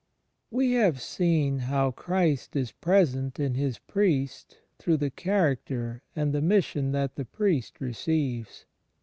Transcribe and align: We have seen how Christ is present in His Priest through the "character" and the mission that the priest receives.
We 0.49 0.71
have 0.71 0.99
seen 0.99 1.59
how 1.59 1.91
Christ 1.91 2.55
is 2.55 2.71
present 2.71 3.39
in 3.39 3.53
His 3.53 3.77
Priest 3.77 4.57
through 4.79 4.97
the 4.97 5.11
"character" 5.11 6.01
and 6.15 6.33
the 6.33 6.41
mission 6.41 6.91
that 6.93 7.17
the 7.17 7.25
priest 7.25 7.79
receives. 7.79 8.65